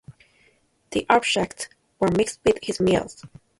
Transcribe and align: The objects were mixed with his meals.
The 0.93 1.05
objects 1.11 1.67
were 1.99 2.09
mixed 2.09 2.39
with 2.43 2.57
his 2.63 2.79
meals. 2.79 3.21